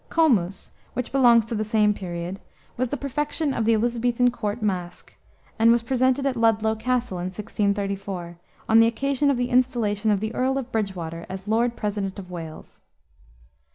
Comus, 0.09 0.71
which 0.93 1.11
belongs 1.11 1.45
to 1.45 1.53
the 1.53 1.63
same 1.63 1.93
period, 1.93 2.39
was 2.75 2.87
the 2.87 2.97
perfection 2.97 3.53
of 3.53 3.65
the 3.65 3.75
Elisabethan 3.75 4.31
court 4.31 4.63
masque, 4.63 5.15
and 5.59 5.69
was 5.71 5.83
presented 5.83 6.25
at 6.25 6.35
Ludlow 6.35 6.73
Castle 6.73 7.19
in 7.19 7.25
1634, 7.25 8.35
on 8.67 8.79
the 8.79 8.87
occasion 8.87 9.29
of 9.29 9.37
the 9.37 9.51
installation 9.51 10.09
of 10.09 10.19
the 10.19 10.33
Earl 10.33 10.57
of 10.57 10.71
Bridgewater 10.71 11.27
as 11.29 11.47
Lord 11.47 11.75
President 11.75 12.17
of 12.17 12.31
Wales. 12.31 12.79